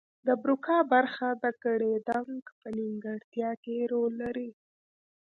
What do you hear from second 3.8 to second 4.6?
رول لري